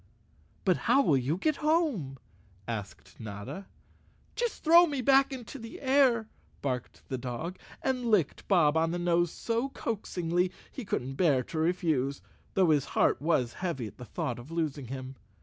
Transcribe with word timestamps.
"But 0.65 0.77
how 0.89 1.03
will 1.03 1.15
you 1.17 1.37
get 1.37 1.57
home?" 1.57 2.17
asked 2.67 3.19
Notta. 3.19 3.67
"Just 4.35 4.63
throw 4.63 4.87
me 4.87 4.99
back 4.99 5.31
into 5.31 5.59
the 5.59 5.79
air," 5.79 6.27
barked 6.63 7.03
the 7.07 7.19
dog, 7.19 7.59
and 7.83 8.05
licked 8.07 8.47
Bob 8.47 8.75
on 8.75 8.89
the 8.89 8.97
nose 8.97 9.31
so 9.31 9.69
coaxingly 9.69 10.51
he 10.71 10.85
couldn't 10.85 11.17
bear 11.17 11.43
to 11.43 11.59
refuse, 11.59 12.19
though 12.55 12.71
his 12.71 12.85
heart 12.97 13.21
was 13.21 13.53
heavy 13.61 13.85
at 13.85 13.99
the 13.99 14.05
thought 14.05 14.39
of 14.39 14.49
losing 14.49 14.87
him. 14.87 15.17